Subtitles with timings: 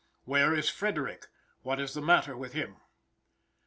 [0.25, 1.27] "Where is Frederick
[1.61, 2.77] what is the matter with him?"